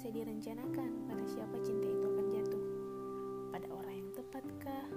[0.00, 2.64] bisa direncanakan pada siapa cinta itu akan jatuh.
[3.52, 4.88] Pada orang yang tepatkah?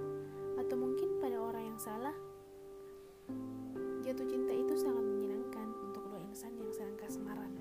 [0.55, 2.15] Atau mungkin pada orang yang salah?
[3.99, 7.51] Jatuh cinta itu sangat menyenangkan untuk dua insan yang sedang kasmaran.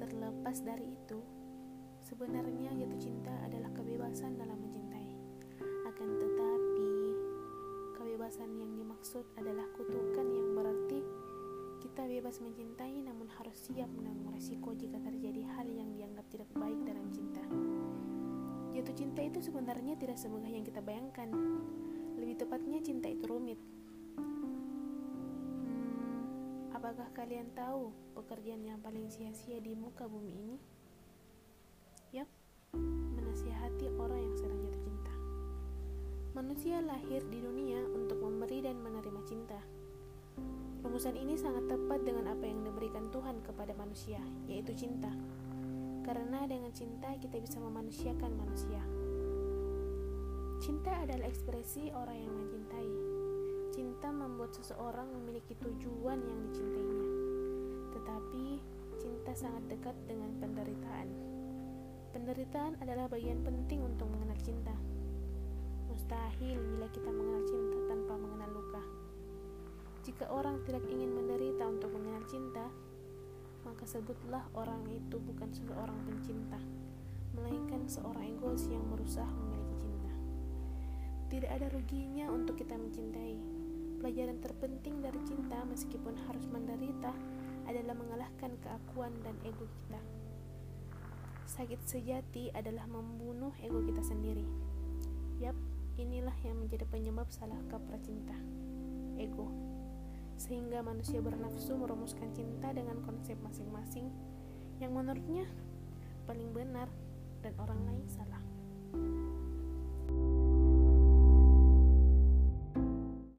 [0.00, 1.20] Terlepas dari itu,
[2.08, 5.12] sebenarnya jatuh cinta adalah kebebasan dalam mencintai.
[5.92, 6.88] Akan tetapi,
[8.00, 9.99] kebebasan yang dimaksud adalah kita
[12.20, 17.08] bebas mencintai namun harus siap menanggung resiko jika terjadi hal yang dianggap tidak baik dalam
[17.08, 17.40] cinta.
[18.76, 21.32] Jatuh cinta itu sebenarnya tidak semudah yang kita bayangkan.
[22.20, 23.56] Lebih tepatnya cinta itu rumit.
[25.64, 30.60] Hmm, apakah kalian tahu pekerjaan yang paling sia-sia di muka bumi ini?
[32.20, 32.28] Yap,
[33.16, 35.14] menasihati orang yang sedang jatuh cinta.
[36.36, 37.80] Manusia lahir di dunia
[41.00, 45.08] Rumusan ini sangat tepat dengan apa yang diberikan Tuhan kepada manusia, yaitu cinta.
[46.04, 48.84] Karena dengan cinta kita bisa memanusiakan manusia.
[50.60, 52.92] Cinta adalah ekspresi orang yang mencintai.
[53.72, 57.06] Cinta membuat seseorang memiliki tujuan yang dicintainya.
[57.96, 58.46] Tetapi
[59.00, 61.08] cinta sangat dekat dengan penderitaan.
[62.12, 64.76] Penderitaan adalah bagian penting untuk mengenal cinta.
[65.88, 68.99] Mustahil bila kita mengenal cinta tanpa mengenal luka.
[70.00, 72.64] Jika orang tidak ingin menderita untuk mengenal cinta,
[73.68, 76.56] maka sebutlah orang itu bukan seseorang pencinta,
[77.36, 80.12] melainkan seorang egois yang berusaha memiliki cinta.
[81.28, 83.36] Tidak ada ruginya untuk kita mencintai.
[84.00, 87.12] Pelajaran terpenting dari cinta, meskipun harus menderita,
[87.68, 90.00] adalah mengalahkan keakuan dan ego kita.
[91.44, 94.48] Sakit sejati adalah membunuh ego kita sendiri.
[95.44, 95.56] Yap,
[96.00, 98.34] inilah yang menjadi penyebab salah kaprah cinta.
[99.20, 99.70] Ego
[100.40, 104.08] sehingga manusia bernafsu merumuskan cinta dengan konsep masing-masing
[104.80, 105.44] yang menurutnya
[106.24, 106.88] paling benar
[107.44, 108.40] dan orang lain salah.